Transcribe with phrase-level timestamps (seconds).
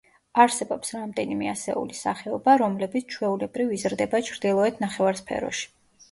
[0.43, 5.69] არსებობს რამდენიმე ასეული სახეობა, რომლებიც ჩვეულებრივ იზრდება ჩრდილოეთ ნახევარსფეროში.